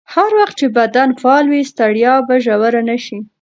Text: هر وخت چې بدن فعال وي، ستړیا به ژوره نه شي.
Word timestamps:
هر 0.13 0.31
وخت 0.39 0.55
چې 0.59 0.67
بدن 0.77 1.09
فعال 1.21 1.45
وي، 1.51 1.61
ستړیا 1.71 2.13
به 2.27 2.35
ژوره 2.45 2.81
نه 2.89 2.97
شي. 3.05 3.17